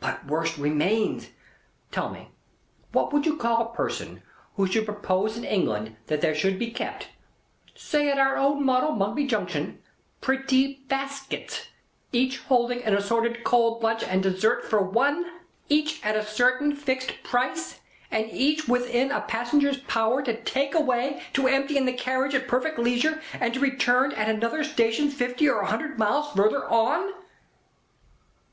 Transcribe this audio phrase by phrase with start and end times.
[0.00, 1.28] But worse remains.
[1.92, 2.32] Tell me,
[2.90, 4.20] what would you call a person
[4.56, 7.06] who should propose in England that there should be kept,
[7.76, 9.80] say at our own model Mugby Junction,
[10.20, 11.68] pretty baskets,
[12.10, 15.24] each holding an assorted cold lunch and dessert for one,
[15.68, 17.78] each at a certain fixed price,
[18.10, 22.48] and each within a passenger's power to take away, to empty in the carriage at
[22.48, 27.12] perfect leisure, and to return at another station fifty or a hundred miles further on?"